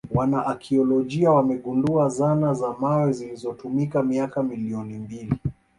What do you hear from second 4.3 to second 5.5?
milioni mbili